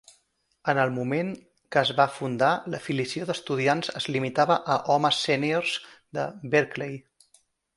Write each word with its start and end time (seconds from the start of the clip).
En 0.71 0.77
el 0.83 0.91
moment 0.95 1.27
que 1.75 1.79
es 1.81 1.91
va 1.99 2.07
fundar, 2.13 2.49
l'afiliació 2.75 3.27
d'estudiants 3.31 3.93
es 4.01 4.09
limitava 4.17 4.59
a 4.77 4.79
homes 4.95 5.23
sèniors 5.29 5.77
de 6.19 6.27
Berkeley. 6.57 6.99